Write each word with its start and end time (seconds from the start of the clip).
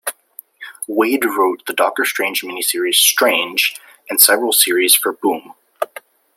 Waid 0.89 1.23
wrote 1.25 1.63
the 1.67 1.73
Doctor 1.73 2.05
Strange 2.05 2.43
mini-series 2.43 2.97
"Strange", 2.97 3.75
and 4.09 4.19
several 4.19 4.51
series 4.51 4.95
for 4.95 5.13
Boom! 5.13 5.53